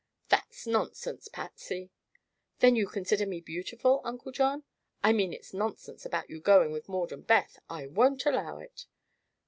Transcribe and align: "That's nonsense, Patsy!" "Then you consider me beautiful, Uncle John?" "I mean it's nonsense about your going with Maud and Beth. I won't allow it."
"That's 0.29 0.65
nonsense, 0.65 1.27
Patsy!" 1.27 1.91
"Then 2.57 2.75
you 2.75 2.87
consider 2.87 3.27
me 3.27 3.39
beautiful, 3.39 4.01
Uncle 4.03 4.31
John?" 4.31 4.63
"I 5.03 5.13
mean 5.13 5.31
it's 5.31 5.53
nonsense 5.53 6.07
about 6.07 6.27
your 6.27 6.39
going 6.39 6.71
with 6.71 6.89
Maud 6.89 7.11
and 7.11 7.27
Beth. 7.27 7.59
I 7.69 7.85
won't 7.85 8.25
allow 8.25 8.57
it." 8.57 8.87